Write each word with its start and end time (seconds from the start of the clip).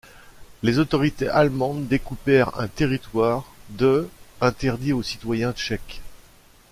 Les 0.63 0.79
autorités 0.79 1.29
allemandes 1.29 1.87
découpèrent 1.87 2.59
un 2.59 2.67
territoire 2.67 3.45
de 3.69 4.09
interdit 4.41 4.93
aux 4.93 5.03
citoyens 5.03 5.53
tchèques. 5.53 6.01